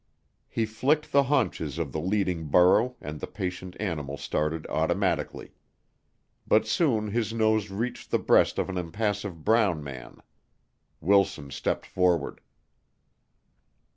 He 0.49 0.65
flicked 0.65 1.11
the 1.11 1.21
haunches 1.29 1.77
of 1.77 1.91
the 1.91 1.99
leading 2.01 2.47
burro 2.47 2.95
and 3.01 3.19
the 3.19 3.27
patient 3.27 3.77
animal 3.79 4.17
started 4.17 4.65
automatically. 4.65 5.51
But 6.47 6.65
soon 6.65 7.11
his 7.11 7.33
nose 7.33 7.69
reached 7.69 8.09
the 8.09 8.17
breast 8.17 8.57
of 8.57 8.67
an 8.67 8.79
impassive 8.79 9.45
brown 9.45 9.83
man. 9.83 10.17
Wilson 11.01 11.51
stepped 11.51 11.85
forward. 11.85 12.41